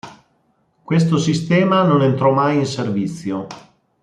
Questo 0.83 1.19
sistema 1.19 1.83
non 1.83 2.01
entrò 2.01 2.31
mai 2.33 2.55
in 2.57 2.65
servizio. 2.65 3.45